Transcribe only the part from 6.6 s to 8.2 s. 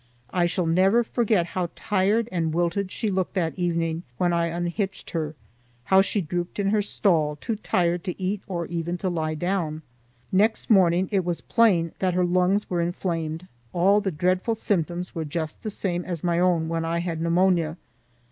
her stall, too tired to